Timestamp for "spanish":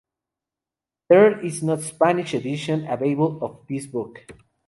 1.79-2.33